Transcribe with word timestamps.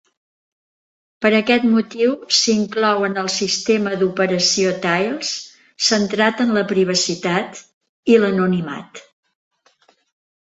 Per 1.23 1.29
aquest 1.39 1.65
motiu 1.73 2.13
s'inclou 2.37 3.03
en 3.07 3.19
el 3.23 3.27
sistema 3.33 3.93
d'operació 4.03 4.71
Tails, 4.85 5.33
centrat 5.89 6.41
en 6.47 6.53
la 6.57 6.63
privacitat 6.73 7.61
(i 8.15 8.17
l'anonimat). 8.25 9.03